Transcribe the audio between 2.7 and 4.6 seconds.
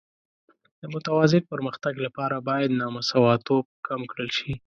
نامساواتوب کم کړل شي.